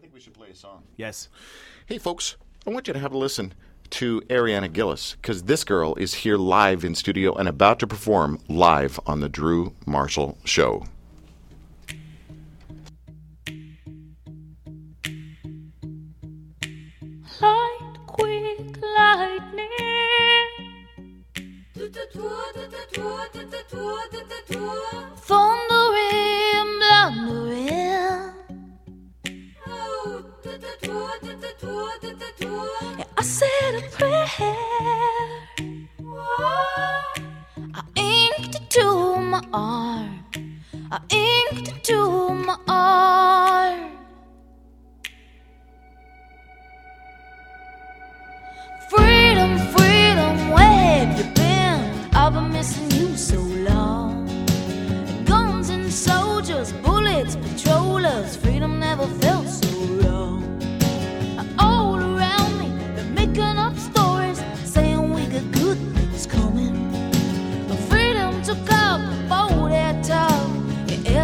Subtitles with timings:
[0.00, 0.82] think we should play a song.
[0.96, 1.28] Yes.
[1.84, 3.52] Hey, folks, I want you to have a listen
[3.90, 8.38] to Ariana Gillis because this girl is here live in studio and about to perform
[8.48, 10.84] live on the Drew Marshall Show.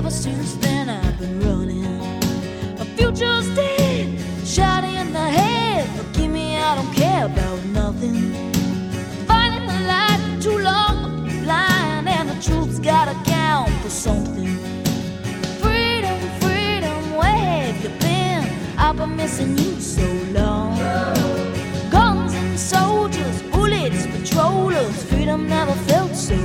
[0.07, 1.99] Ever since then I've been running.
[2.79, 5.89] My future's dead, shot in the head.
[5.99, 8.33] Forgive me, I don't care about nothing.
[9.27, 14.57] Fighting the light too long, blind, and the truth's gotta count for something.
[15.63, 18.45] Freedom, freedom, where have you been?
[18.79, 20.07] I've been missing you so
[20.39, 20.79] long.
[21.91, 26.37] Guns and soldiers, bullets, patrollers, freedom never felt so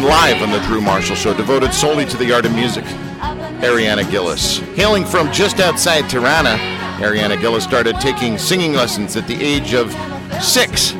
[0.00, 2.84] on live on the Drew Marshall Show, devoted solely to the art of music.
[3.62, 4.58] Ariana Gillis.
[4.74, 6.56] Hailing from just outside Tirana,
[7.00, 9.92] Ariana Gillis started taking singing lessons at the age of
[10.42, 10.92] six.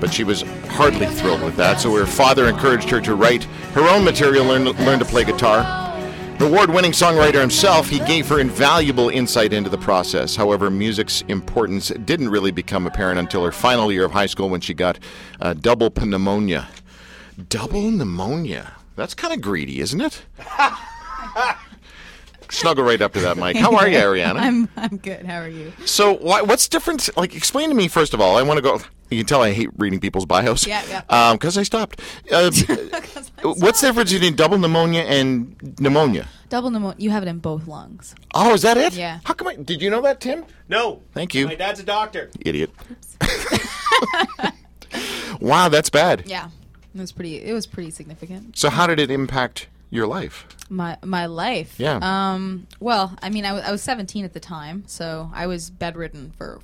[0.00, 3.44] But she was hardly thrilled with that, so her father encouraged her to write
[3.74, 5.62] her own material and learn to play guitar.
[6.38, 10.36] The award winning songwriter himself, he gave her invaluable insight into the process.
[10.36, 14.60] However, music's importance didn't really become apparent until her final year of high school when
[14.60, 14.98] she got
[15.40, 16.68] uh, double pneumonia.
[17.48, 18.72] Double pneumonia?
[18.96, 20.24] That's kind of greedy, isn't it?
[22.50, 23.56] Snuggle right up to that mic.
[23.56, 24.36] How are you, Ariana?
[24.40, 25.26] I'm I'm good.
[25.26, 25.72] How are you?
[25.84, 27.08] So, why, what's different?
[27.16, 28.36] Like, explain to me first of all.
[28.36, 28.80] I want to go.
[29.10, 30.66] You can tell I hate reading people's bios.
[30.66, 31.32] Yeah, yeah.
[31.32, 32.00] Because I stopped.
[32.32, 32.50] Uh,
[33.42, 36.26] what's the difference between double pneumonia and pneumonia?
[36.48, 36.96] Double pneumonia.
[36.98, 38.14] You have it in both lungs.
[38.34, 38.94] Oh, is that it?
[38.94, 39.20] Yeah.
[39.24, 39.56] How come I?
[39.56, 40.44] Did you know that, Tim?
[40.68, 41.02] No.
[41.12, 41.46] Thank you.
[41.46, 42.30] My dad's a doctor.
[42.40, 42.70] Idiot.
[45.40, 46.24] wow, that's bad.
[46.26, 46.48] Yeah,
[46.98, 47.42] it was pretty.
[47.42, 48.56] It was pretty significant.
[48.58, 50.46] So, how did it impact your life?
[50.68, 51.78] My my life.
[51.78, 51.98] Yeah.
[52.02, 52.66] Um.
[52.80, 56.32] Well, I mean, I was I was 17 at the time, so I was bedridden
[56.36, 56.60] for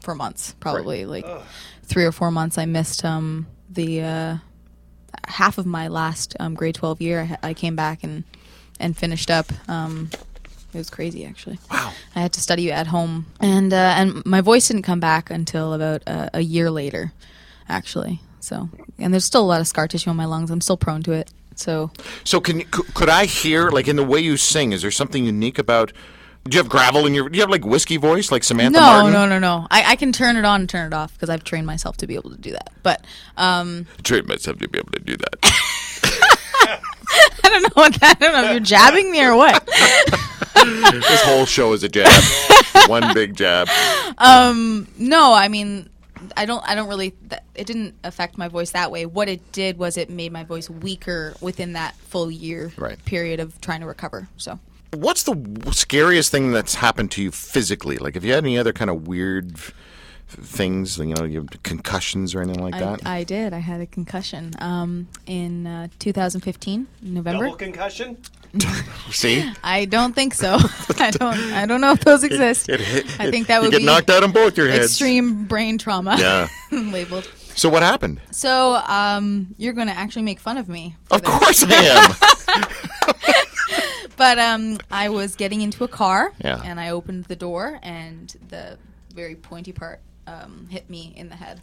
[0.00, 1.26] for months, probably like
[1.84, 2.58] three or four months.
[2.58, 4.36] I missed um the uh,
[5.26, 7.38] half of my last um, grade 12 year.
[7.42, 8.24] I, I came back and
[8.80, 9.46] and finished up.
[9.68, 10.10] Um,
[10.72, 11.58] it was crazy, actually.
[11.70, 11.92] Wow.
[12.14, 15.72] I had to study at home, and uh, and my voice didn't come back until
[15.72, 17.12] about uh, a year later,
[17.68, 18.20] actually.
[18.40, 18.68] So,
[18.98, 20.50] and there's still a lot of scar tissue on my lungs.
[20.50, 21.30] I'm still prone to it.
[21.56, 21.90] So,
[22.24, 24.72] So, can you, could I hear like in the way you sing?
[24.72, 25.92] Is there something unique about?
[26.44, 27.28] Do you have gravel in your?
[27.28, 29.12] Do you have like whiskey voice like Samantha no, Martin?
[29.12, 29.66] no, no, no.
[29.70, 32.06] I, I can turn it on and turn it off because I've trained myself to
[32.06, 32.70] be able to do that.
[32.82, 33.04] But
[33.36, 35.34] um, Train myself to be able to do that.
[37.44, 38.16] I don't know what that.
[38.20, 39.66] I don't know if you're jabbing me or what.
[40.64, 42.22] this whole show is a jab.
[42.88, 43.68] One big jab.
[44.18, 45.88] Um, no, I mean,
[46.36, 46.62] I don't.
[46.68, 47.14] I don't really.
[47.54, 49.06] It didn't affect my voice that way.
[49.06, 53.02] What it did was it made my voice weaker within that full year Right.
[53.04, 54.28] period of trying to recover.
[54.36, 54.58] So
[54.94, 55.36] What's the
[55.72, 57.98] scariest thing that's happened to you physically?
[57.98, 59.54] Like, have you had any other kind of weird
[60.28, 60.96] things?
[60.98, 63.06] You know, you have concussions or anything like I, that?
[63.06, 63.52] I did.
[63.52, 67.44] I had a concussion um, in uh, 2015, November.
[67.44, 68.16] Double concussion?
[69.10, 70.56] See, I don't think so.
[70.98, 71.36] I don't.
[71.52, 72.68] I don't know if those exist.
[72.68, 74.86] It hit- I think that would get be knocked out on both your heads.
[74.86, 76.16] extreme brain trauma.
[76.18, 76.48] Yeah.
[76.72, 77.30] labeled.
[77.54, 78.20] So what happened?
[78.30, 80.94] So um, you're going to actually make fun of me.
[81.10, 81.30] Of this.
[81.30, 81.74] course I
[82.54, 82.64] am.
[84.16, 86.60] But um, I was getting into a car, Yeah.
[86.64, 88.76] and I opened the door, and the
[89.14, 91.60] very pointy part um, hit me in the head,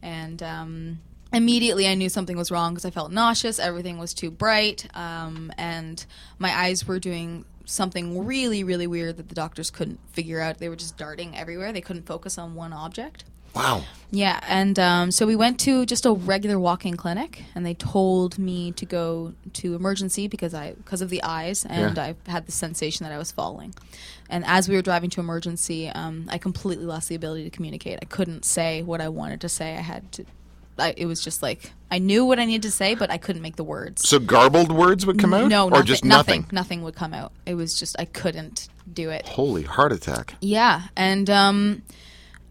[0.00, 1.00] and um,
[1.32, 3.58] immediately I knew something was wrong because I felt nauseous.
[3.58, 6.04] Everything was too bright, um, and
[6.38, 10.58] my eyes were doing something really, really weird that the doctors couldn't figure out.
[10.58, 11.72] They were just darting everywhere.
[11.72, 13.24] They couldn't focus on one object.
[13.54, 13.82] wow.
[14.12, 18.38] Yeah, and um, so we went to just a regular walk-in clinic, and they told
[18.38, 22.14] me to go to emergency because I because of the eyes, and Yeah.
[22.26, 23.74] I had the sensation that I was falling.
[24.30, 27.98] And as we were driving to emergency, um, I completely lost the ability to communicate.
[28.00, 29.76] I couldn't say what I wanted to say.
[29.76, 30.24] I had to.
[30.78, 33.42] I, it was just like I knew what I needed to say, but I couldn't
[33.42, 34.08] make the words.
[34.08, 35.48] So garbled words would come out?
[35.48, 36.54] no, or nothing, just nothing, nothing?
[36.54, 37.32] nothing would come out.
[37.46, 39.26] It was just I couldn't do it.
[39.26, 40.34] Holy heart attack.
[40.40, 41.82] Yeah, and um,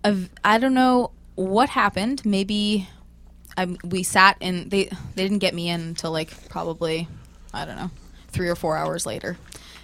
[0.04, 2.26] I've- I don't know what happened.
[2.26, 2.88] Maybe
[3.58, 4.86] I, we sat and they
[5.16, 7.08] they didn't get me in until like probably
[7.54, 7.92] I don't know
[8.30, 9.38] three or four hours later,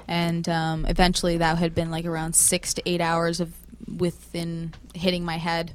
[0.07, 3.53] and um, eventually that had been like around six to eight hours of
[3.97, 5.71] within hitting my head,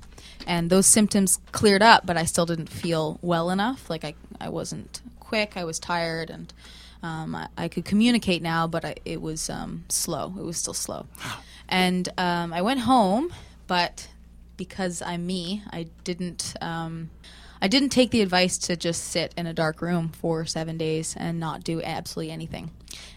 [0.47, 3.91] and those symptoms cleared up, but I still didn't feel well enough.
[3.91, 5.57] Like I I wasn't quick.
[5.57, 6.53] I was tired and.
[7.03, 10.35] Um, I, I could communicate now, but I, it was um, slow.
[10.39, 11.07] It was still slow.
[11.69, 13.33] And um, I went home,
[13.67, 14.07] but
[14.57, 16.55] because I'm me, I didn't.
[16.61, 17.11] Um,
[17.61, 21.17] I didn't take the advice to just sit in a dark room for seven days
[21.19, 22.71] and not do absolutely anything.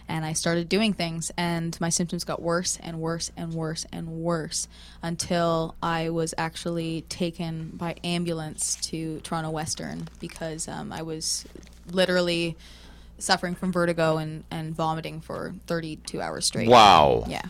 [0.10, 4.08] And I started doing things, and my symptoms got worse and worse and worse and
[4.08, 4.68] worse
[5.04, 11.46] until I was actually taken by ambulance to Toronto Western because um, I was
[11.92, 12.58] literally
[13.20, 16.70] suffering from vertigo and, and vomiting for 32 hours straight.
[16.70, 17.26] Wow.
[17.28, 17.46] Yeah.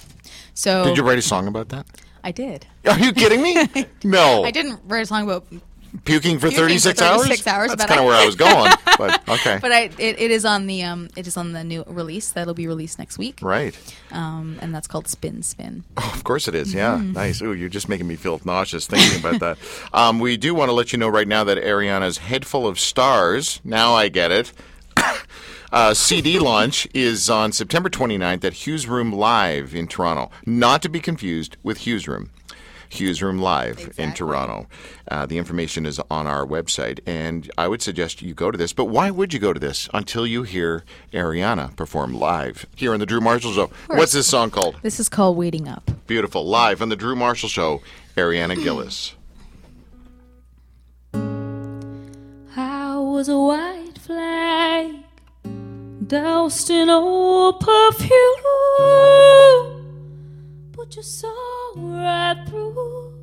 [0.53, 1.85] So Did you write a song about that?
[2.23, 2.67] I did.
[2.85, 3.55] Are you kidding me?
[4.03, 4.43] No.
[4.43, 5.45] I didn't write a song about
[6.05, 7.47] Puking for 36 36 hours?
[7.47, 8.71] hours, That's kind of where I was going.
[8.99, 9.59] But okay.
[9.61, 12.53] but I it, it is on the um it is on the new release that'll
[12.53, 13.39] be released next week.
[13.41, 13.73] right.
[14.11, 15.85] Um and that's called Spin Spin.
[15.95, 16.73] Oh, of course it is.
[16.73, 17.13] Yeah, Mm-hmm.
[17.13, 17.41] nice.
[17.41, 19.57] Ooh, you're just making me feel nauseous thinking about that.
[19.93, 22.77] Um, we do want to let you know right now that Ariana's Head Full of
[22.79, 24.51] Stars, now I get it,
[25.71, 30.29] uh, CD launch is on September 29th at Hughes Room Live in Toronto.
[30.45, 32.31] Not to be confused with Hughes Room.
[32.89, 34.67] Hughes Room Live in Toronto.
[35.09, 38.73] Uh, the information is on our website, and I would suggest you go to this.
[38.73, 40.83] But why would you go to this until you hear
[41.13, 43.71] Ariana perform live here on the Drew Marshall Show?
[43.87, 44.75] What's this song called?
[44.81, 45.89] This is called Waiting Up.
[46.07, 46.45] Beautiful.
[46.45, 47.81] Live on the Drew Marshall Show,
[48.15, 49.15] Ariana Gillis.
[52.55, 54.95] I was a white flag
[56.07, 58.09] doused in old perfume,
[60.79, 63.18] but you saw right through.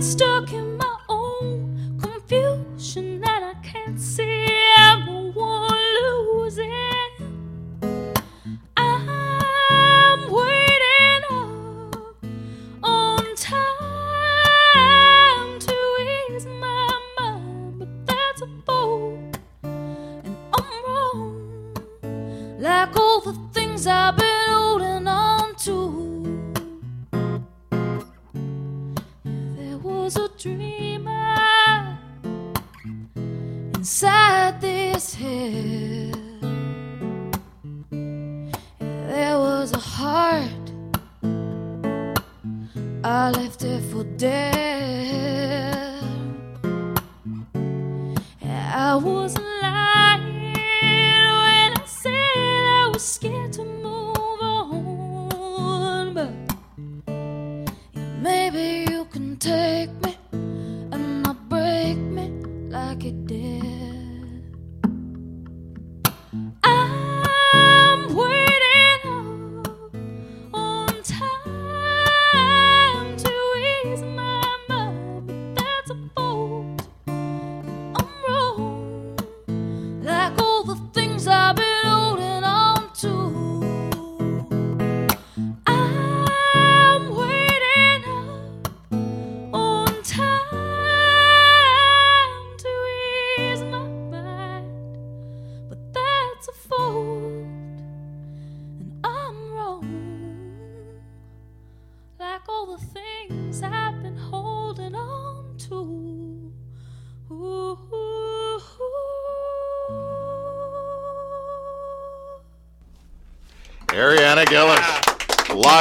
[0.00, 0.81] Stuck in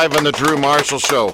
[0.02, 1.32] live on the Drew Marshall Show.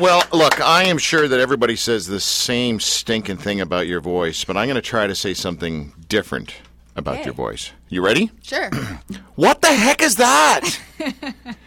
[0.00, 4.42] Well, look, I am sure that everybody says the same stinking thing about your voice,
[4.42, 6.52] but I'm going to try to say something different
[6.96, 7.26] about Okay.
[7.26, 7.70] your voice.
[7.88, 8.32] You ready?
[8.42, 8.70] Sure.
[9.36, 10.62] What the heck is that?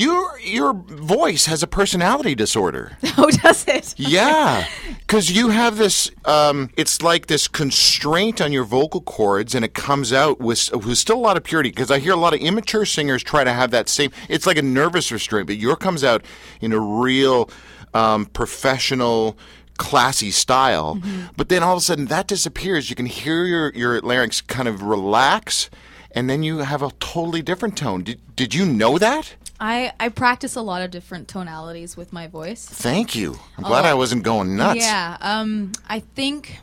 [0.00, 2.96] your your voice has a personality disorder.
[3.18, 3.94] oh, does it?
[3.98, 4.66] Yeah,
[5.00, 6.10] because you have this.
[6.24, 10.96] Um, it's like this constraint on your vocal cords, and it comes out with with
[10.96, 11.68] still a lot of purity.
[11.68, 14.10] Because I hear a lot of immature singers try to have that same.
[14.28, 16.24] It's like a nervous restraint, but your comes out
[16.60, 17.50] in a real
[17.94, 19.36] um, professional.
[19.78, 21.00] Classy style,
[21.38, 22.90] but then all of a sudden that disappears.
[22.90, 25.70] You can hear your, your larynx kind of relax,
[26.10, 28.02] and then you have a totally different tone.
[28.02, 29.36] Did, did you know that?
[29.60, 32.64] I, I practice a lot of different tonalities with my voice.
[32.64, 33.38] Thank you.
[33.58, 34.80] I'm glad I wasn't going nuts.
[34.80, 35.18] Yeah.
[35.20, 36.56] Um, I think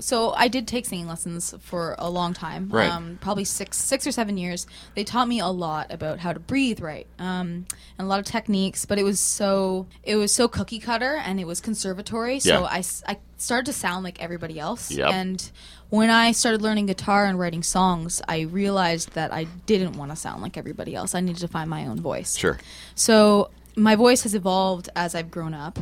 [0.00, 0.32] so.
[0.32, 2.70] I did take singing lessons for a long time.
[2.70, 2.90] Right.
[2.90, 4.66] Um, probably six, six or seven years.
[4.94, 7.66] They taught me a lot about how to breathe right, um,
[7.98, 8.86] and a lot of techniques.
[8.86, 12.40] But it was so it was so cookie cutter, and it was conservatory.
[12.40, 12.62] So Yeah.
[12.62, 14.90] I, I started to sound like everybody else.
[14.90, 15.10] Yep.
[15.12, 15.50] And
[15.90, 20.16] when I started learning guitar and writing songs, I realized that I didn't want to
[20.16, 21.14] sound like everybody else.
[21.14, 22.36] I needed to find my own voice.
[22.36, 22.58] Sure.
[22.94, 25.78] So my voice has evolved as I've grown up.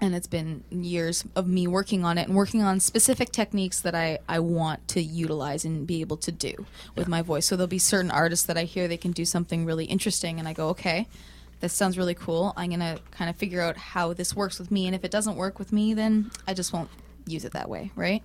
[0.00, 3.94] And it's been years of me working on it and working on specific techniques that
[3.94, 7.46] I, I want to utilize and be able to do with my voice.
[7.46, 10.48] So there'll be certain artists that I hear they can do something really interesting, and
[10.48, 11.06] I go, okay,
[11.60, 12.52] this sounds really cool.
[12.56, 14.86] I'm going to kind of figure out how this works with me.
[14.86, 16.90] And if it doesn't work with me, then I just won't
[17.24, 18.24] use it that way, right?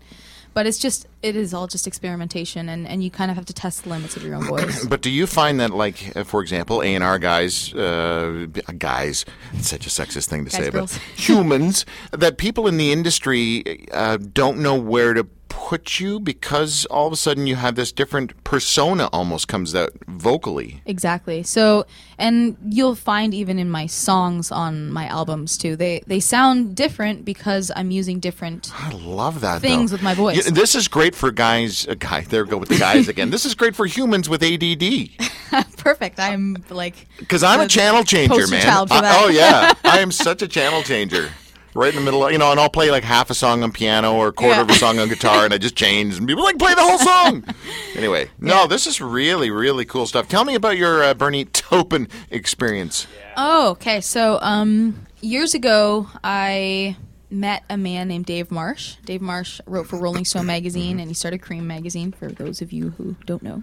[0.58, 3.54] But it's just, it is all just experimentation, and, and you kind of have to
[3.54, 4.84] test the limits of your own voice.
[4.88, 9.24] But do you find that, like, uh, for example, A and R guys, uh, guys,
[9.54, 10.94] it's such a sexist thing to Guys, say, girls.
[10.94, 15.28] but humans, that people in the industry uh, don't know where to
[15.68, 19.92] put you because all of a sudden you have this different persona almost comes out
[20.08, 20.82] vocally.
[20.86, 21.44] Exactly.
[21.44, 21.86] So,
[22.18, 27.26] and you'll find even in my songs on my albums too, they they sound different
[27.26, 28.72] because I'm using different.
[28.74, 29.96] I love that Things though.
[29.96, 30.38] with my voice.
[30.38, 31.86] Yeah, this is great for guys.
[31.86, 33.30] Uh, guy, there we go with the guys again.
[33.30, 35.10] This is great for humans with ADD
[35.78, 36.18] Perfect.
[36.18, 38.88] I'm like because I'm a channel changer, man.
[38.90, 41.30] I- oh yeah, I am such a channel changer.
[41.78, 43.72] Right in the middle, of, you know, and I'll play like half a song on
[43.72, 44.62] piano or a quarter Yeah.
[44.62, 46.82] of a song on guitar, and I just change, and people are like play the
[46.82, 47.44] whole song.
[47.96, 50.28] anyway, no, this is really, really cool stuff.
[50.28, 53.06] Tell me about your uh, Bernie Taupin experience.
[53.38, 54.02] Oh, okay.
[54.02, 56.98] So, um, years ago, I
[57.30, 58.96] met a man named Dave Marsh.
[59.06, 62.12] Dave Marsh wrote for Rolling Stone magazine, and he started Creem magazine.
[62.12, 63.62] For those of you who don't know,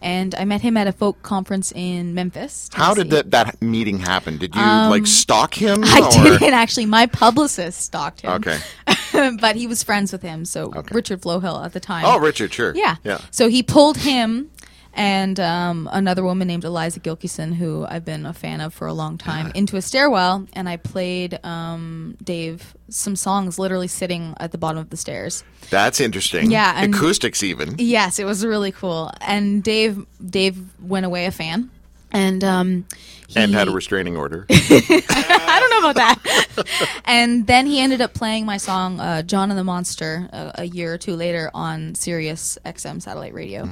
[0.00, 2.70] and I met him at a folk conference in Memphis.
[2.72, 4.38] How did that, that meeting happen?
[4.38, 5.82] Did you like stalk him?
[5.82, 6.38] Um, I or?
[6.38, 6.86] didn't actually.
[6.86, 8.30] My publicist stalked him.
[8.32, 8.58] Okay.
[9.40, 10.44] but he was friends with him.
[10.44, 12.04] So Richard Flohill at the time.
[12.06, 12.74] Oh, Richard, sure.
[12.74, 12.96] Yeah.
[13.04, 13.20] Yeah.
[13.30, 14.50] So he pulled him
[14.94, 18.92] and um, another woman named Eliza Gilkyson, who I've been a fan of for a
[18.92, 24.52] long time, into a stairwell, and I played um, Dave some songs, literally sitting at
[24.52, 25.44] the bottom of the stairs.
[25.70, 26.50] That's interesting.
[26.50, 27.76] Yeah, and- Acoustics even.
[27.78, 29.12] Yes, it was really cool.
[29.20, 31.70] And Dave, Dave went away a fan,
[32.12, 32.84] and um,
[33.28, 34.46] he, And had a restraining order.
[34.50, 37.00] I don't know about that.
[37.04, 40.64] and then he ended up playing my song uh, "John and the Monster" uh, a
[40.64, 43.68] year or two later on Sirius XM satellite radio,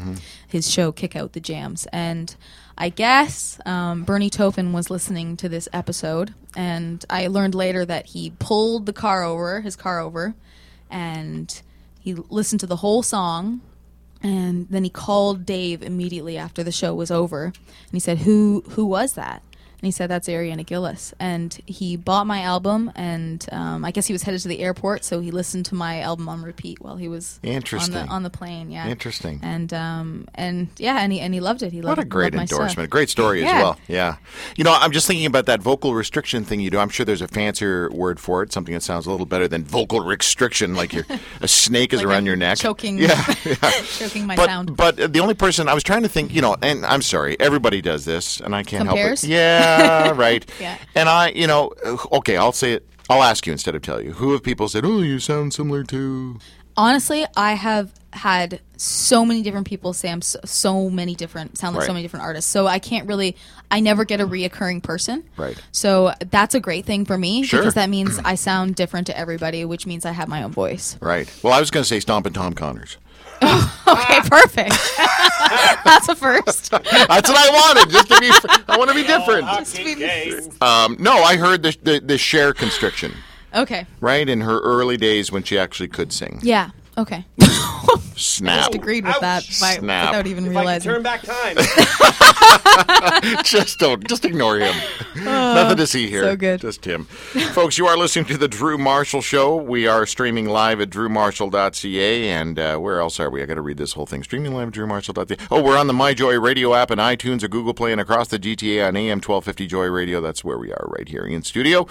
[0.47, 2.35] his show "Kick Out the Jams," and
[2.80, 8.07] I guess um, Bernie Taupin was listening to this episode, and I learned later that
[8.07, 10.37] he pulled the car over, his car over,
[10.88, 11.61] and
[11.99, 13.61] he listened to the whole song.
[14.22, 18.64] And then he called Dave immediately after the show was over, and he said, "Who
[18.70, 19.42] who was that?"
[19.80, 24.06] And he said, "That's Ariana Gillis." And he bought my album, and um, I guess
[24.08, 26.97] he was headed to the airport, so he listened to my album on repeat while
[26.97, 27.94] he was Interesting.
[27.97, 28.70] on the on the plane.
[28.73, 29.38] Yeah, Interesting.
[29.42, 31.73] And um and yeah, and he and he loved it.
[31.73, 32.58] He loved What a great loved my stuff.
[32.58, 32.90] endorsement.
[32.90, 33.78] Great story as well.
[33.87, 34.16] Yeah.
[34.56, 36.78] You know, I'm just thinking about that vocal restriction thing you do.
[36.78, 39.62] I'm sure there's a fancier word for it, something that sounds a little better than
[39.62, 41.06] vocal restriction, like you're,
[41.40, 42.58] a snake is Like around I'm your neck.
[42.58, 43.35] choking- Yeah.
[43.44, 43.70] yeah.
[43.97, 44.76] choking my but, sound.
[44.76, 47.80] But the only person I was trying to think, you know, and I'm sorry, everybody
[47.80, 49.23] does this, and I can't Compares?
[49.23, 49.35] help it.
[49.35, 49.67] Yeah,
[50.14, 50.44] right.
[50.60, 50.78] Yeah.
[50.94, 51.72] And I, you know,
[52.12, 52.88] okay, I'll say it.
[53.10, 54.12] I'll ask you instead of tell you.
[54.12, 56.38] Who have people said, "Oh, you sound similar to"?
[56.76, 61.76] Honestly, I have had so many different people say I'm so, so many different sound
[61.76, 62.50] like so many different artists.
[62.50, 63.37] So I can't really
[63.70, 65.25] I never get a reoccurring person.
[65.37, 65.60] Right.
[65.72, 67.60] So that's a great thing for me Sure.
[67.60, 70.96] because that means I sound different to everybody, which means I have my own voice.
[71.00, 71.30] Right.
[71.42, 72.96] Well, I was going to say Stompin' Tom Connors.
[73.88, 74.71] Okay, perfect.
[75.85, 76.71] that's a first.
[76.71, 77.90] That's what I wanted.
[77.90, 78.28] Just to be,
[78.68, 79.45] I want to be different.
[79.45, 80.50] Hockey game.
[80.61, 83.14] Um, no, I heard the, the the Cher constriction,
[83.54, 83.87] Okay.
[84.02, 84.28] right?
[84.28, 86.38] In her early days when she actually could sing.
[86.42, 86.71] Yeah.
[86.99, 87.25] Okay.
[88.18, 88.58] Snap.
[88.58, 90.10] Just agreed with that by, Snap.
[90.10, 90.92] without even If I could realizing.
[90.92, 91.56] turn back time.
[93.44, 94.06] just don't.
[94.08, 94.75] Just ignore him.
[95.16, 96.22] Nothing to see here.
[96.22, 96.60] so good.
[96.60, 97.04] Just him.
[97.04, 99.56] Folks, you are listening to the Drew Marshall Show.
[99.56, 102.28] We are streaming live at drewmarshall.ca.
[102.30, 103.42] And uh, where else are we?
[103.42, 104.22] I got to read this whole thing.
[104.22, 105.37] Streaming live at drewmarshall.ca.
[105.50, 108.38] Oh, we're on the MyJoy Radio app and iTunes or Google Play and across the
[108.38, 110.20] GTA on AM 1250 Joy Radio.
[110.20, 111.87] That's where we are right here in studio.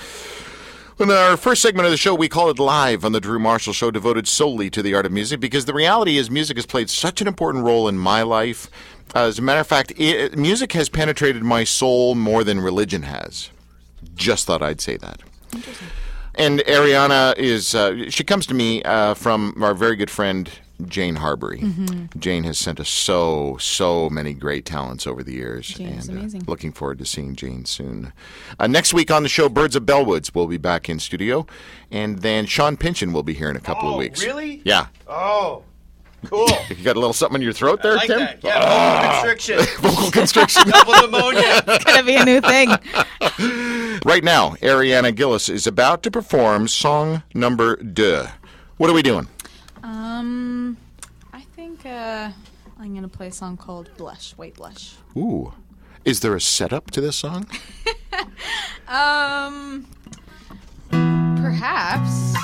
[1.00, 3.72] In our first segment of the show, we call it Live on the Drew Marshall
[3.72, 6.90] Show, devoted solely to the art of music, because the reality is music has played
[6.90, 8.68] such an important role in my life.
[9.14, 13.52] as a matter of fact, it, music has penetrated my soul more than religion has.
[14.16, 15.22] Just thought I'd say that.
[16.34, 20.50] And Ariana is, uh, she comes to me uh, from our very good friend,
[20.86, 21.60] Jane Harbury.
[21.62, 22.20] Mm-hmm.
[22.20, 25.68] Jane has sent us so, so many great talents over the years.
[25.70, 26.44] Jane is and, uh, amazing.
[26.48, 28.14] looking forward to seeing Jane soon.
[28.60, 31.48] Uh, next week on the show, Birds of Bellwoods will be back in studio.
[31.92, 34.24] And then Sean Pinchin will be here in a couple of Oh, weeks.
[34.24, 34.62] really?
[34.66, 34.88] Yeah.
[35.08, 35.64] Oh,
[36.26, 36.48] cool.
[36.70, 38.20] You got a little something in your throat there, I like Tim?
[38.20, 38.44] that.
[38.44, 39.60] Yeah, vocal constriction.
[39.82, 40.70] Vocal constriction.
[40.70, 41.64] Double pneumonia.
[41.68, 42.70] it's gonna be a new thing.
[44.06, 48.26] right now, Ariana Gillis is about to perform song number deux.
[48.78, 49.28] What are we doing?
[49.88, 50.76] Um,
[51.32, 52.30] I think uh,
[52.78, 54.96] I'm gonna play a song called "Blush," White Blush.
[55.16, 55.54] Ooh.
[56.04, 57.48] Is there a setup to this song?
[58.88, 59.86] Um,
[61.36, 62.36] perhaps.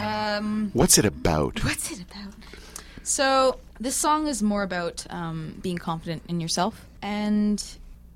[0.00, 1.62] Um, What's it about?
[1.62, 2.32] what's it about?
[3.02, 7.62] So this song is more about um, being confident in yourself, and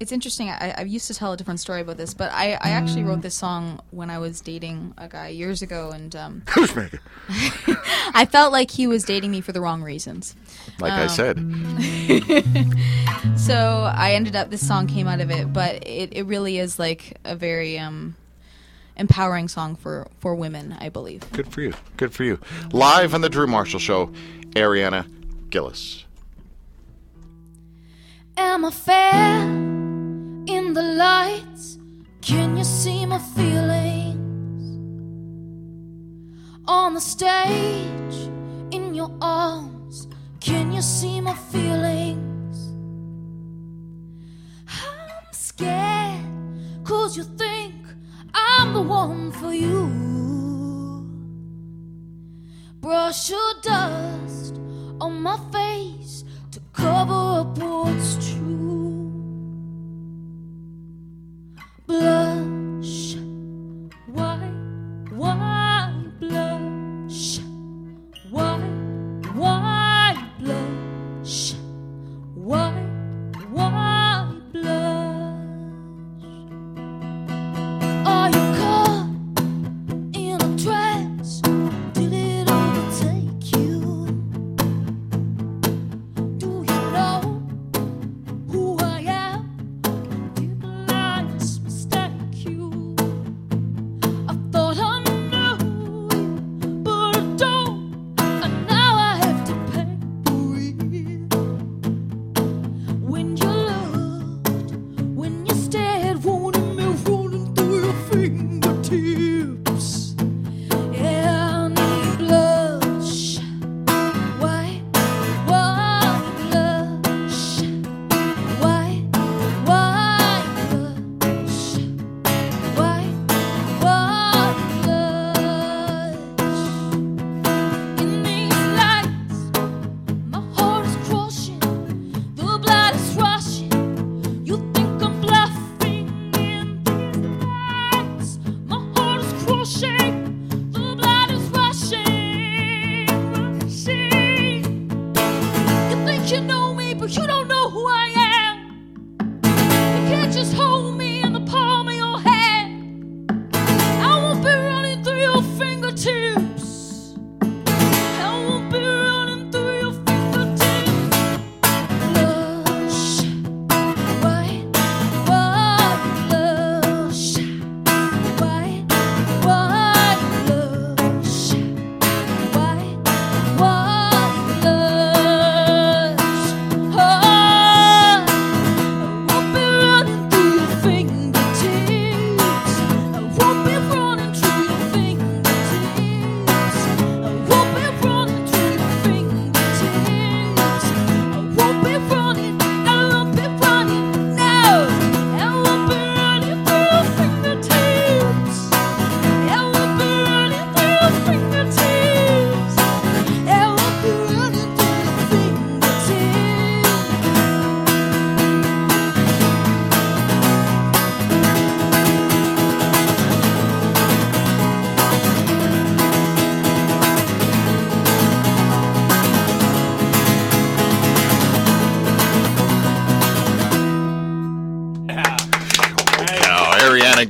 [0.00, 0.50] it's interesting.
[0.50, 3.22] I, I used to tell a different story about this, but I, I actually wrote
[3.22, 6.98] this song when I was dating a guy years ago, and um, Kushmaker.
[8.14, 10.34] I felt like he was dating me for the wrong reasons.
[10.80, 12.74] Like Um, I said.
[13.36, 14.50] So I ended up.
[14.50, 18.16] This song came out of it, but it, it really is like a very um,
[18.96, 21.30] empowering song for for women, I believe.
[21.32, 21.72] Good for you.
[21.96, 22.38] Good for you.
[22.72, 24.12] Live on the Drew Marshall Show,
[24.50, 25.06] Ariana
[25.50, 26.04] Gillis.
[28.36, 29.73] Am I fair
[30.46, 31.78] in the lights?
[32.20, 34.20] Can you see my feelings?
[36.66, 38.16] On the stage,
[38.70, 40.08] in your arms,
[40.40, 42.72] can you see my feelings?
[44.68, 46.24] I'm scared,
[46.84, 47.74] cause you think
[48.32, 50.04] I'm the one for you.
[52.80, 54.56] Brush your dust
[55.00, 58.73] on my face to cover up what's true.
[62.00, 62.53] Blush,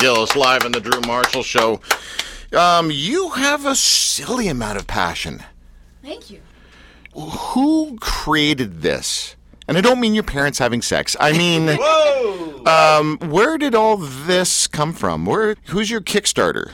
[0.04, 1.80] Gillis live on the Drew Marshall Show.
[2.54, 5.42] Um, you have a silly amount of passion.
[6.02, 6.42] Thank you.
[7.14, 9.34] Who created this?
[9.66, 11.16] And I don't mean your parents having sex.
[11.18, 12.64] I mean, Whoa!
[12.66, 15.24] um, where did all this come from?
[15.24, 15.56] Where?
[15.68, 16.72] Who's your Kickstarter?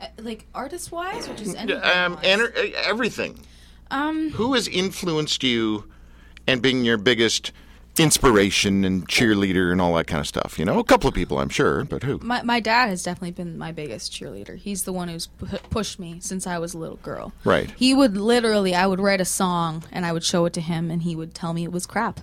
[0.00, 1.82] Uh, like artist wise or just anything?
[1.82, 2.22] Um, wise?
[2.24, 3.40] ener- everything.
[3.90, 5.90] um, Who has influenced you
[6.46, 7.50] and being your biggest
[8.00, 10.58] inspiration and cheerleader and all that kind of stuff?
[10.58, 12.18] You know, a couple of people, I'm sure, but who?
[12.22, 14.56] my my dad has definitely been my biggest cheerleader.
[14.56, 17.32] He's the one who's pu- pushed me since I was a little girl.
[17.44, 17.70] Right.
[17.76, 20.90] He would literally, I would write a song and I would show it to him,
[20.90, 22.20] and he would tell me it was crap,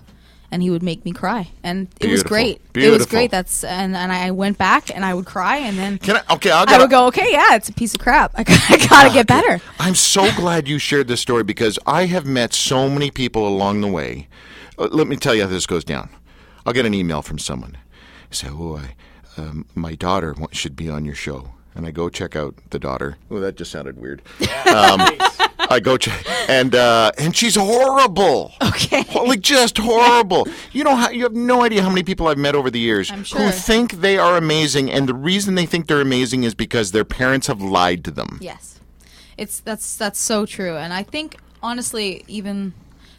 [0.50, 2.60] and he would make me cry, and it was great.
[2.72, 2.94] Beautiful.
[2.94, 3.30] It was great.
[3.30, 6.34] That's and and I went back and I would cry, and then Can I?
[6.34, 8.32] Okay, I'll I would go, okay, yeah, it's a piece of crap.
[8.34, 9.60] I, I gotta get better.
[9.78, 13.80] I'm so glad you shared this story because I have met so many people along
[13.80, 14.28] the way.
[14.78, 16.08] Uh, let me tell you how this goes down.
[16.66, 17.76] I'll get an email from someone.
[18.30, 21.50] Say, oh, I, um, my daughter should be on your show.
[21.74, 23.16] And I go check out the daughter.
[23.30, 24.22] Oh, that just sounded weird.
[24.68, 25.00] Um,
[25.70, 28.52] I go check, and uh, and she's horrible.
[28.62, 29.02] Okay.
[29.10, 30.46] Ho- Like just horrible.
[30.72, 33.10] You know how you have no idea how many people I've met over the years
[33.10, 36.92] I'm who think they are amazing, and the reason they think they're amazing is because
[36.92, 38.38] their parents have lied to them.
[38.42, 38.78] Yes,
[39.38, 42.72] it's that's that's so true, and I think honestly, even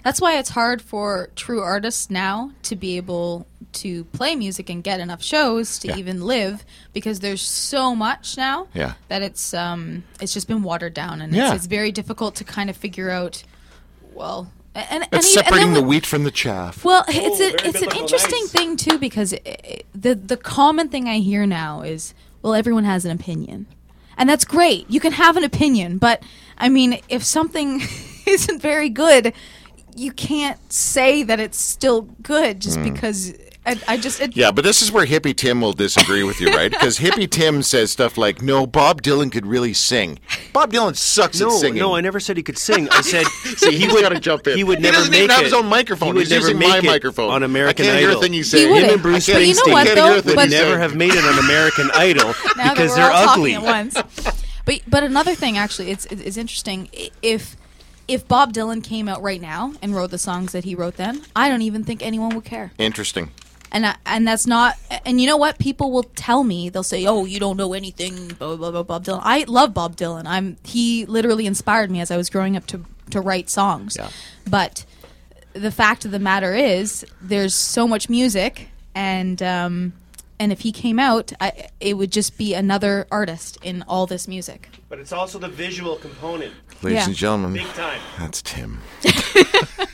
[0.10, 4.84] that's why it's hard for true artists now to be able to play music and
[4.84, 5.98] get enough shows to Yeah.
[5.98, 8.94] even live because there's so much now Yeah.
[9.10, 11.48] that it's um it's just been watered down and Yeah.
[11.54, 13.44] it's, it's very difficult to kind of figure out
[14.16, 16.84] well and, and, It's and even- and separating then the wheat from the chaff.
[16.84, 18.52] well, it's a, it's an interesting nice.
[18.52, 22.86] thing too because it, it- the the common thing I hear now is well everyone
[22.86, 23.68] has an opinion.
[24.18, 24.90] And that's great.
[24.90, 26.24] You can have an opinion, but
[26.58, 27.82] I mean if something
[28.26, 29.34] isn't very good,
[29.96, 32.84] you can't say that it's still good just hmm.
[32.94, 33.34] because
[33.66, 34.36] I, I just it.
[34.38, 36.72] Yeah, but this is where Hippie Tim will disagree with you, right?
[36.72, 40.18] Because Hippie Tim says stuff like, "No, Bob Dylan could really sing.
[40.54, 42.88] Bob Dylan sucks No, at singing." no, I never said he could sing.
[42.90, 43.26] I said
[43.58, 44.58] See, he's would- got to jump in.
[44.58, 45.46] He would He never doesn't make even have it.
[45.46, 46.08] his own microphone.
[46.08, 48.20] He would He's never using make my it microphone on American I can't hear Idol.
[48.20, 48.70] a thing he's He saying.
[48.72, 48.88] wouldn't.
[48.88, 50.28] Him and Bruce But you know what, Can't hear a though?
[50.28, 53.30] would But- never have made it on American Idol now because that they're we're all
[53.30, 53.54] ugly.
[53.56, 53.94] at once.
[54.66, 56.90] But but another thing actually, it's it's interesting
[57.22, 57.56] if
[58.10, 61.22] if Bob Dylan came out right now and wrote the songs that he wrote then,
[61.36, 62.72] I don't even think anyone would care.
[62.80, 63.32] Interesting.
[63.72, 64.76] And I, and that's not.
[65.06, 65.60] And you know what?
[65.60, 68.82] People will tell me they'll say, "Oh, you don't know anything." Blah blah blah.
[68.82, 69.22] Bob Dylan.
[69.24, 70.24] I love Bob Dylan.
[70.26, 73.96] I'm he literally inspired me as I was growing up to to write songs.
[73.96, 74.10] Yeah.
[74.50, 74.86] But
[75.54, 79.94] the fact of the matter is, there's so much music, and um,
[80.40, 84.28] and if he came out, I, it would just be another artist in all this
[84.28, 84.79] music.
[84.90, 87.06] But it's also the visual component, Ladies Yeah.
[87.06, 88.00] and gentlemen, big time.
[88.18, 88.80] that's Tim.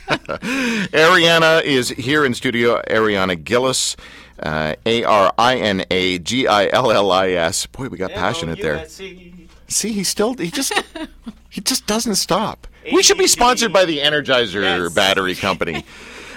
[0.08, 2.80] Ariana is here in studio.
[2.88, 3.96] Ariana Gillis,
[4.42, 7.66] uh, A R I N A G I L L I S.
[7.66, 8.86] Boy, we got passionate there.
[8.88, 10.72] See, he still he just
[11.50, 12.66] he just doesn't stop.
[12.92, 14.94] We should be sponsored by the Energizer Yes.
[14.94, 15.84] battery company.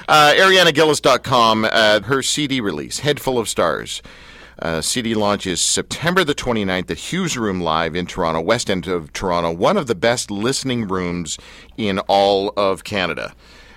[0.08, 4.02] Uh, ArianaGillis.com, uh, her CD release, Head Full of Stars.
[4.62, 8.88] Uh, CD launch is September the 29th at Hughes Room Live in Toronto, west end
[8.88, 11.38] of Toronto, one of the best listening rooms
[11.78, 13.34] in all of Canada.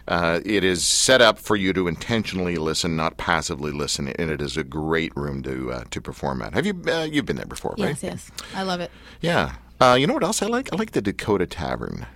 [0.08, 4.42] Uh, it is set up for you to intentionally listen, not passively listen, and it
[4.42, 6.54] is a great room to uh, to perform at.
[6.54, 7.90] Have you uh, you've been there before, right?
[7.90, 8.90] Yes, yes, I love it.
[9.20, 9.54] Yeah.
[9.80, 10.72] Uh, you know what else I like?
[10.72, 12.06] I like the Dakota Tavern.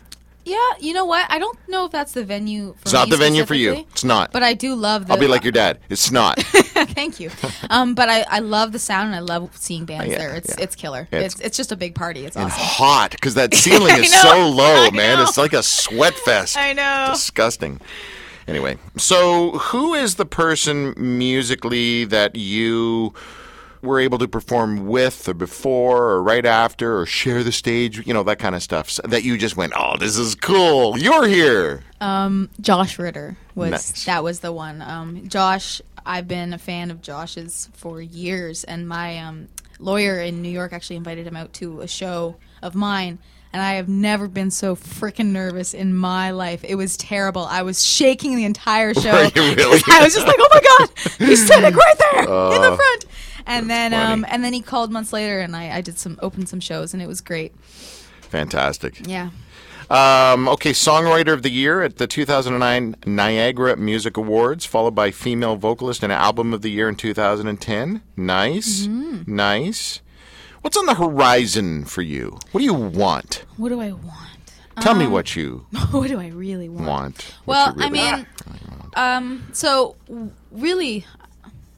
[0.48, 1.26] Yeah, you know what?
[1.28, 2.74] I don't know if that's the venue.
[2.74, 3.84] For It's not the venue for you.
[3.90, 4.30] It's not.
[4.30, 5.12] But I do love the.
[5.14, 5.80] I'll be like your dad.
[5.88, 6.38] It's not.
[6.40, 7.30] Thank you.
[7.68, 10.34] Um, but I, I love the sound and I love seeing bands Yeah, there.
[10.36, 10.62] It's yeah.
[10.64, 11.08] it's killer.
[11.10, 12.24] It's- It's, it's just a big party.
[12.24, 12.50] It's awesome.
[12.52, 14.22] hot because that ceiling is know.
[14.22, 15.16] so low, I man.
[15.18, 15.24] know.
[15.24, 16.56] It's like a sweat fest.
[16.68, 17.08] I know.
[17.12, 17.80] Disgusting.
[18.46, 23.12] Anyway, so who is the person musically that you
[23.86, 28.12] were able to perform with or before or right after or share the stage, you
[28.12, 30.98] know, that kind of stuff so that you just went, "Oh, this is cool.
[30.98, 31.82] You're here."
[32.60, 34.04] Josh Ritter was Nice.
[34.04, 34.82] that was the one.
[34.82, 40.42] Um, Josh, I've been a fan of Josh's for years, and my um, lawyer in
[40.42, 43.18] New York actually invited him out to a show of mine.
[43.52, 46.62] And I have never been so freaking nervous in my life.
[46.62, 47.46] It was terrible.
[47.46, 49.30] I was shaking the entire show.
[49.34, 49.80] Really?
[49.90, 50.90] I was just like, "Oh my god,
[51.26, 52.20] he's standing right there
[52.54, 53.04] in the front."
[53.46, 54.12] And then, funny.
[54.12, 56.92] um, and then he called months later, and I, I did some opened some shows,
[56.92, 57.54] and it was great.
[58.22, 59.06] Fantastic.
[59.06, 59.30] Yeah.
[59.88, 65.54] Um, okay, Songwriter of the Year at the 2009 Niagara Music Awards, followed by Female
[65.54, 68.02] Vocalist and Album of the Year in 2010.
[68.16, 68.86] Nice.
[68.88, 69.34] Mm-hmm.
[69.36, 70.00] Nice.
[70.62, 72.38] What's on the horizon for you?
[72.50, 73.44] What do you want?
[73.56, 74.30] What do I want?
[74.80, 76.86] Tell me what you what do I really want?
[76.86, 77.34] want.
[77.46, 78.26] Well, you I really mean,
[78.94, 79.94] um, so
[80.50, 81.06] really,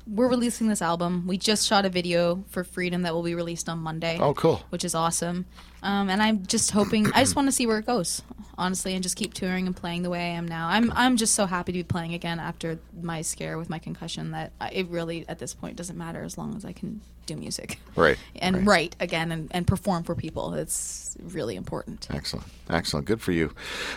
[0.08, 1.26] we're releasing this album.
[1.26, 4.18] We just shot a video for Freedom that will be released on Monday.
[4.20, 4.62] Oh, cool.
[4.70, 5.46] Which is awesome.
[5.82, 7.06] Um, and I'm just hoping.
[7.12, 8.22] I just want to see where it goes,
[8.56, 10.68] honestly, and just keep touring and playing the way I am now.
[10.68, 14.32] I'm I'm just so happy to be playing again after my scare with my concussion
[14.32, 17.36] that I, it really at this point doesn't matter as long as I can do
[17.36, 17.78] music.
[17.94, 18.66] Right, And right.
[18.66, 20.54] write again and, and perform for people.
[20.54, 22.08] It's really important.
[22.10, 22.46] Excellent.
[22.70, 23.06] Excellent.
[23.06, 23.52] Good for you.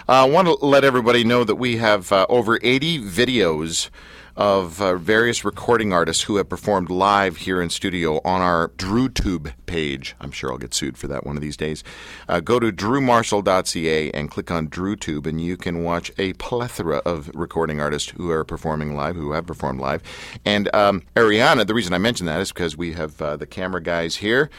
[0.08, 3.90] I uh, want to let everybody know that we have uh, over 80 videos
[4.36, 9.54] of uh, various recording artists who have performed live here in studio on our DrewTube
[9.66, 10.16] page.
[10.20, 11.84] I'm sure I'll get sued for that one of these days.
[12.28, 17.30] Uh, go to drewmarshall.ca and click on DrewTube, and you can watch a plethora of
[17.34, 20.02] recording artists who are performing live, who have performed live.
[20.46, 23.82] And um, Ariana, the reason I mention that is because we have uh, the camera
[23.82, 24.50] guys here.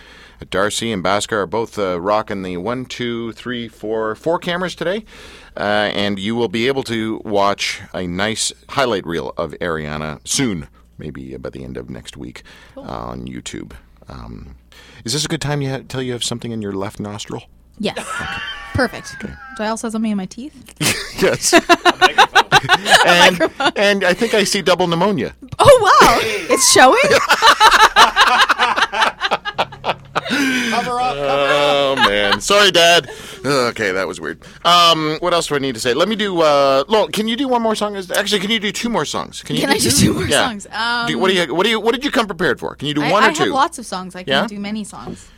[0.51, 5.05] Darcy and Bhaskar are both uh, rocking the one, two, three, four, four cameras today,
[5.57, 10.68] uh, and you will be able to watch a nice highlight reel of Ariana soon,
[10.98, 12.42] maybe by the end of next week
[12.77, 13.72] uh, on YouTube.
[14.09, 14.57] Um,
[15.05, 17.44] is this a good time you ha- tell you have something in your left nostril?
[17.79, 17.96] Yes.
[18.75, 19.14] Perfect.
[19.20, 19.29] Do
[19.61, 20.75] I also have something in my teeth?
[21.22, 21.53] Yes.
[23.07, 23.40] and,
[23.77, 25.37] and I think I see double pneumonia.
[25.61, 26.18] Oh wow!
[26.51, 26.98] It's showing.
[30.71, 31.16] Cover up.
[31.18, 33.11] Oh man, sorry, Dad.
[33.45, 34.42] Okay, that was weird.
[34.64, 35.95] Um, what else do I need to say?
[35.95, 36.40] Let me do.
[36.40, 37.97] Uh, Lowell, can you do one more song?
[37.97, 39.42] Actually, can you do two more songs?
[39.42, 40.66] Can you Can I do two more songs?
[40.71, 41.55] Um, Do what do you?
[41.55, 41.81] What do you?
[41.81, 42.75] What did you come prepared for?
[42.75, 43.45] Can you do I, one I or two?
[43.45, 44.14] have lots of songs.
[44.14, 44.47] I can Yeah?
[44.47, 45.29] do many songs.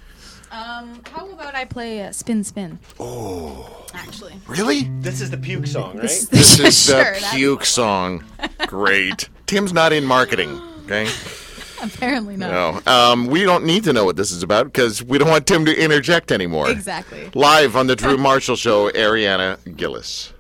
[0.53, 2.79] Um, how about I play uh, Spin Spin?
[3.01, 3.87] Oh.
[3.93, 4.35] Actually.
[4.47, 4.85] really?
[5.01, 6.03] This is the puke song, right?
[6.03, 8.23] This, This is sure, the puke song.
[8.69, 9.29] Great.
[9.47, 10.61] Tim's not in marketing.
[10.85, 11.09] Okay.
[11.85, 12.85] Apparently not.
[12.87, 12.93] No.
[12.93, 15.65] Um, we don't need to know what this is about because we don't want Tim
[15.65, 16.69] to interject anymore.
[16.71, 17.31] Exactly.
[17.35, 20.34] Live on the Drew Marshall Show, Ariana Gillis.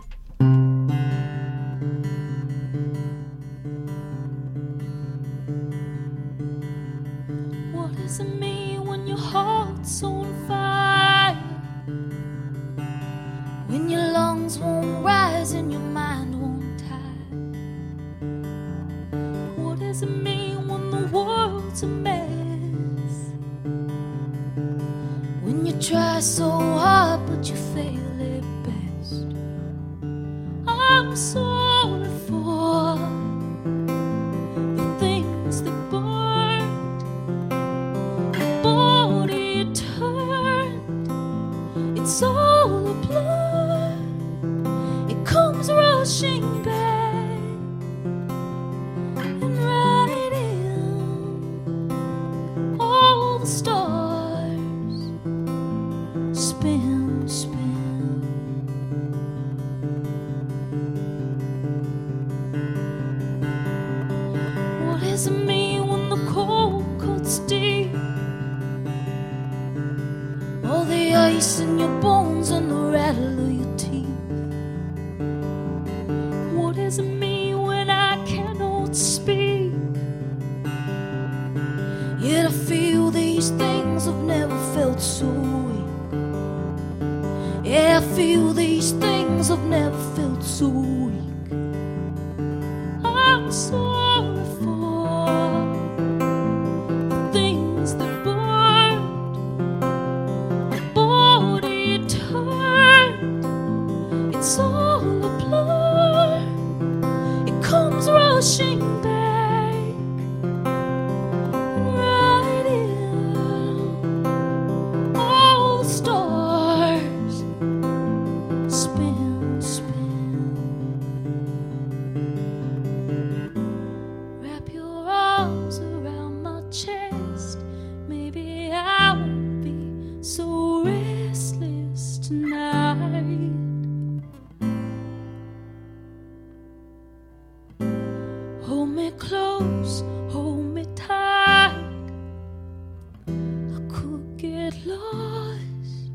[144.75, 146.11] Get lost.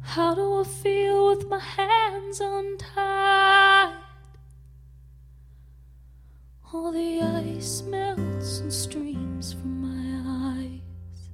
[0.00, 3.94] How do I feel with my hands untied?
[6.72, 11.28] All the ice melts and streams from my eyes.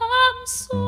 [0.00, 0.85] I'm sorry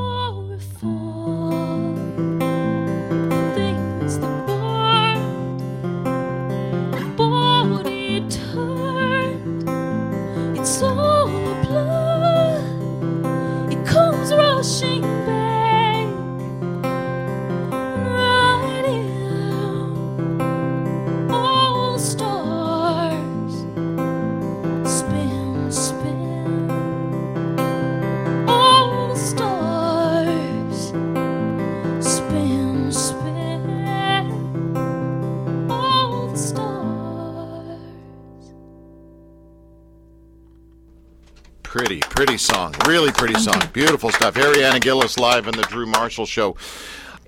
[43.78, 44.34] Beautiful stuff.
[44.34, 46.56] Ariana Gillis live in the Drew Marshall Show.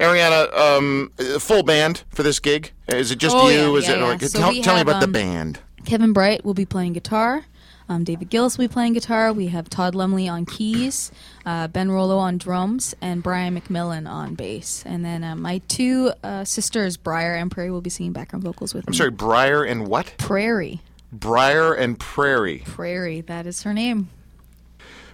[0.01, 2.73] Ariana, um, full band for this gig?
[2.89, 3.75] Is it just Oh, you?
[3.75, 3.99] yeah, Is yeah, it?
[4.01, 4.05] yeah.
[4.05, 5.61] Like, So tell, tell me have, about the um, band.
[5.85, 7.45] Kevin Bright will be playing guitar.
[7.89, 9.33] Um, David Gillis will be playing guitar.
[9.33, 11.13] We have Todd Lumley on keys,
[11.47, 14.83] uh, Ben Rollo on drums, and Brian McMillan on bass.
[14.85, 18.75] And then uh, my two uh, sisters, Briar and Prairie, will be singing background vocals
[18.75, 18.91] with me.
[18.91, 20.15] I'm sorry, Briar and what?
[20.19, 20.81] Prairie.
[21.13, 22.65] Briar and Prairie.
[22.67, 24.09] Prairie, that is her name.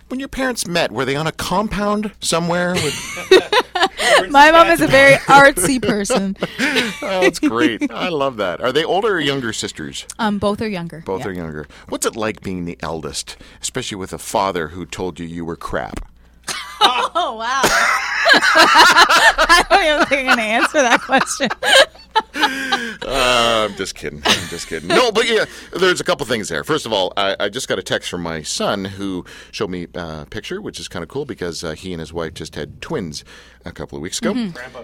[0.08, 2.74] When your parents met, were they on a compound somewhere?
[2.74, 6.36] With, My mom is a very artsy person.
[6.42, 7.90] oh, that's great.
[7.90, 8.60] I love that.
[8.60, 10.06] Are they older or younger sisters?
[10.20, 11.02] Um, both are younger.
[11.04, 11.28] Both yeah.
[11.28, 11.66] are younger.
[11.88, 15.56] What's it like being the eldest, especially with a father who told you you were
[15.56, 16.08] crap?
[17.18, 17.62] Oh wow!
[17.64, 21.48] I don't even think I'm gonna answer that question.
[22.38, 24.22] Uh, I'm just kidding.
[24.24, 24.88] I'm just kidding.
[24.88, 25.44] No, but yeah,
[25.78, 26.64] there's a couple things there.
[26.64, 29.86] First of all, I, I just got a text from my son who showed me
[29.94, 32.54] uh, a picture, which is kind of cool because uh, he and his wife just
[32.54, 33.24] had twins
[33.64, 34.32] a couple of weeks ago.
[34.32, 34.82] Grandpa.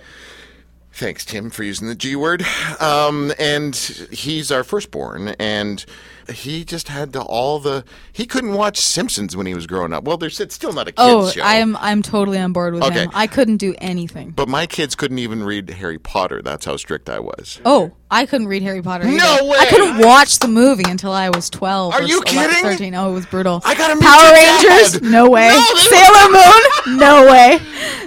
[0.93, 2.45] Thanks, Tim, for using the G word.
[2.79, 3.75] Um, and
[4.13, 5.85] he's our firstborn, and
[6.31, 7.85] he just had to all the.
[8.13, 10.05] He couldn't watch Simpsons when he was growing up.
[10.05, 11.43] Well, there's it's still not a kids Oh, show.
[11.43, 13.05] I'm I'm totally on board with Okay.
[13.05, 13.11] him.
[13.15, 14.31] I couldn't do anything.
[14.31, 16.43] But my kids couldn't even read Harry Potter.
[16.43, 17.61] That's how strict I was.
[17.65, 19.05] Oh, I couldn't read Harry Potter.
[19.05, 19.45] No either.
[19.45, 19.57] way!
[19.59, 21.95] I couldn't watch the movie until I was 12.
[21.95, 22.63] Are or you 11, kidding?
[22.71, 22.95] 13.
[22.95, 23.63] Oh, it was brutal.
[23.65, 24.93] I gotta meet Power your Rangers?
[25.01, 25.03] dad.
[25.11, 25.49] No way.
[25.49, 26.99] No, they- Sailor Moon?
[26.99, 27.59] No way.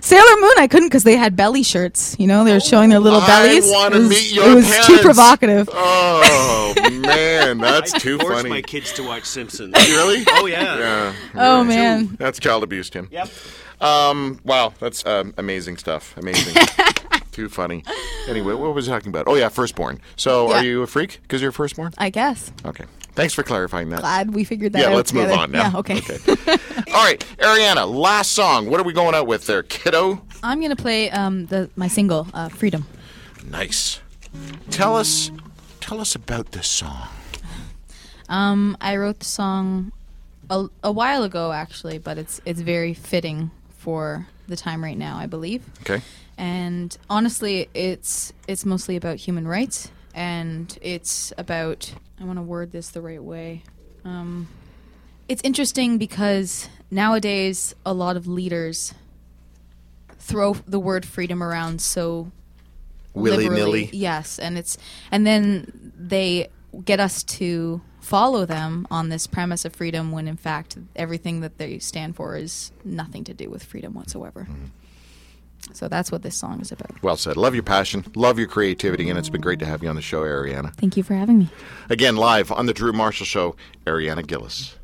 [0.01, 2.15] Sailor Moon, I couldn't because they had belly shirts.
[2.19, 3.69] You know, they were showing their little I bellies.
[3.69, 5.67] wanna it was, meet your It was too provocative.
[5.73, 8.49] Oh man, that's too Forced funny.
[8.49, 9.73] my kids to watch Simpsons.
[9.89, 10.23] Really?
[10.29, 10.77] Oh yeah.
[10.77, 11.13] Yeah.
[11.35, 12.15] Oh man.
[12.19, 13.07] That's child abuse, Tim.
[13.11, 13.29] Yep.
[13.81, 14.39] Um.
[14.43, 14.73] Wow.
[14.79, 16.15] That's um, amazing stuff.
[16.17, 16.55] Amazing.
[17.35, 17.83] Too funny.
[18.29, 19.27] Anyway, what was I talking about?
[19.27, 19.99] Oh yeah, firstborn.
[20.15, 20.55] So Yeah.
[20.55, 21.91] are you a freak because you're firstborn?
[21.97, 22.49] I guess.
[22.63, 22.85] Okay.
[23.13, 23.99] Thanks for clarifying that.
[23.99, 24.91] Glad we figured that yeah, out.
[24.91, 25.69] Yeah, let's move on now.
[25.71, 25.95] Yeah, okay.
[26.93, 27.93] All right, Ariana.
[27.93, 28.69] Last song.
[28.69, 30.21] What are we going out with there, kiddo?
[30.43, 32.87] I'm gonna play um the my single, uh, Freedom.
[33.45, 33.99] Nice.
[34.69, 35.29] Tell us.
[35.81, 37.09] Tell us about this song.
[38.29, 39.91] Um, I wrote the song
[40.49, 45.17] a, a while ago, actually, but it's it's very fitting for the time right now,
[45.17, 45.65] I believe.
[45.81, 46.01] Okay.
[46.37, 52.71] And honestly, it's it's mostly about human rights, and it's about I want to word
[52.71, 53.63] this the right way.
[54.03, 54.47] Um,
[55.27, 58.93] it's interesting because nowadays a lot of leaders
[60.19, 62.31] throw the word freedom around so
[63.13, 63.89] willy nilly.
[63.93, 64.77] Yes, and it's
[65.11, 66.49] and then they
[66.83, 71.57] get us to follow them on this premise of freedom when in fact everything that
[71.57, 74.41] they stand for is nothing to do with freedom whatsoever.
[74.41, 74.65] Mm-hmm.
[75.73, 77.01] So that's what this song is about.
[77.01, 77.37] Well said.
[77.37, 78.05] Love your passion.
[78.15, 80.73] Love your creativity, and it's been great to have you on the show, Ariana.
[80.75, 81.49] Thank you for having me.
[81.89, 83.55] Again, live on the Drew Marshall Show,
[83.85, 84.75] Ariana Gillis.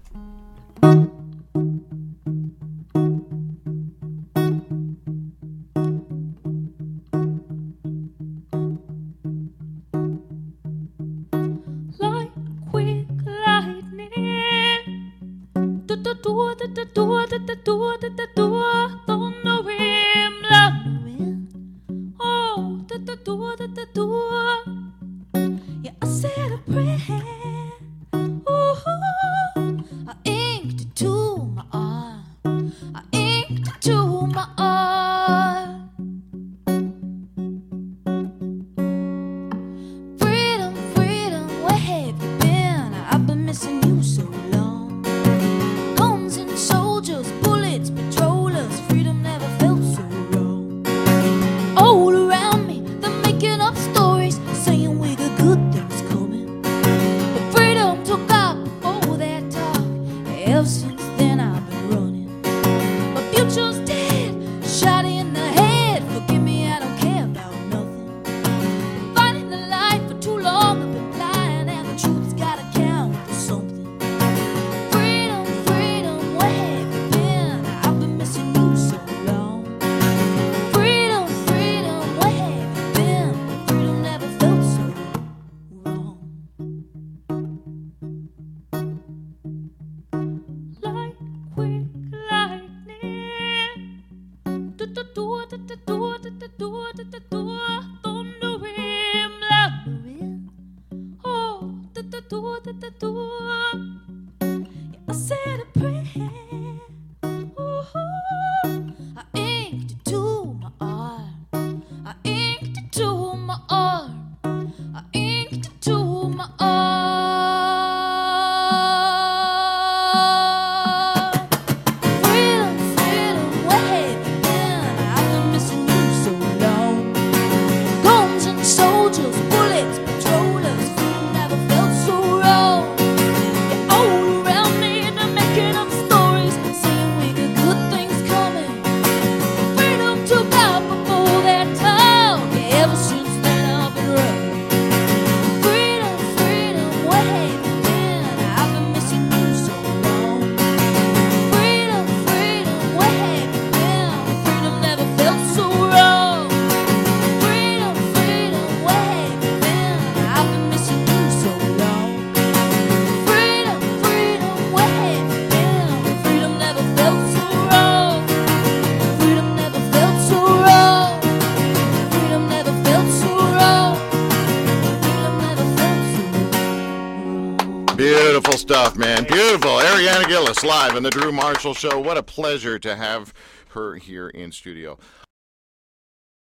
[179.61, 179.85] Beautiful.
[179.85, 181.99] Ariana Gillis live on the Drew Marshall Show.
[181.99, 183.31] What a pleasure to have
[183.69, 184.97] her here in studio.